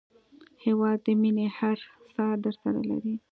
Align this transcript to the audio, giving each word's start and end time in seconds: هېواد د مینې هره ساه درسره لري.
هېواد 0.63 0.97
د 1.05 1.07
مینې 1.21 1.47
هره 1.57 1.85
ساه 2.13 2.35
درسره 2.43 2.79
لري. 2.89 3.13